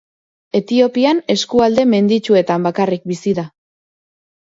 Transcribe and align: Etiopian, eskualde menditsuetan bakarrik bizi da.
Etiopian, 0.59 1.19
eskualde 1.33 1.85
menditsuetan 1.91 2.65
bakarrik 2.69 3.05
bizi 3.13 3.35
da. 3.41 3.45